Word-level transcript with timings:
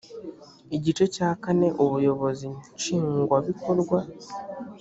igice 0.75 1.05
cya 1.15 1.29
kane 1.43 1.67
ubuyobozi 1.83 2.49
nshingwabikorwa 2.77 3.99